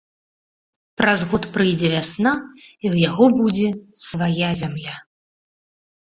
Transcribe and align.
Праз 0.99 1.19
год 1.33 1.43
прыйдзе 1.57 1.87
вясна, 1.95 2.31
і 2.61 2.85
ў 2.93 3.03
яго 3.09 3.25
будзе 3.41 3.67
свая 4.05 4.49
зямля. 4.63 4.95